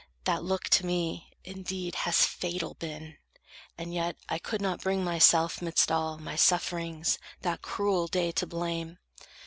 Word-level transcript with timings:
That 0.23 0.41
look 0.43 0.63
to 0.69 0.83
me, 0.83 1.29
indeed, 1.43 1.93
has 1.93 2.25
fatal 2.25 2.73
been: 2.73 3.17
And 3.77 3.93
yet, 3.93 4.15
I 4.27 4.39
could 4.39 4.59
not 4.59 4.81
bring 4.81 5.03
myself, 5.03 5.61
midst 5.61 5.91
all 5.91 6.17
My 6.17 6.35
sufferings, 6.35 7.19
that 7.43 7.61
cruel 7.61 8.07
day 8.07 8.31
to 8.31 8.47
blame. 8.47 8.97